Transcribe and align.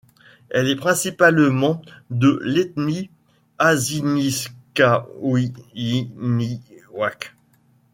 Elle 0.49 0.67
est 0.67 0.75
principalement 0.77 1.83
de 2.09 2.39
l'ethnie 2.43 3.11
Asinīskāwiyiniwak. 3.59 5.59